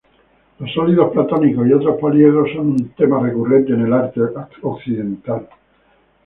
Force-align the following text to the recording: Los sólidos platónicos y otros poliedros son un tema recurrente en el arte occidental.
Los 0.57 0.73
sólidos 0.73 1.11
platónicos 1.13 1.67
y 1.67 1.73
otros 1.73 1.99
poliedros 1.99 2.49
son 2.55 2.71
un 2.71 2.89
tema 2.95 3.19
recurrente 3.19 3.73
en 3.73 3.81
el 3.81 3.93
arte 3.93 4.19
occidental. 4.63 5.47